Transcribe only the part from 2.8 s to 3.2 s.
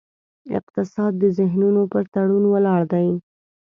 دی.